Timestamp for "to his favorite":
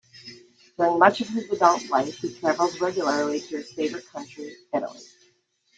3.39-4.09